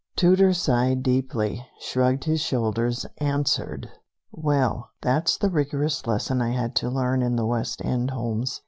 Tooter 0.15 0.51
sighed 0.51 1.03
deeply, 1.03 1.63
shrugged 1.79 2.23
his 2.23 2.41
shoulders, 2.41 3.05
answered: 3.19 3.87
"Well, 4.31 4.89
that's 5.03 5.37
the 5.37 5.51
rigorous 5.51 6.07
lesson 6.07 6.41
I 6.41 6.49
had 6.53 6.75
to 6.77 6.89
learn 6.89 7.21
in 7.21 7.35
the 7.35 7.45
West 7.45 7.85
End, 7.85 8.09
Holmes. 8.09 8.59